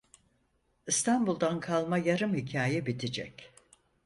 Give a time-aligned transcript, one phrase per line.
[0.87, 3.53] İstanbul’dan kalma yarım hikâye bitecek.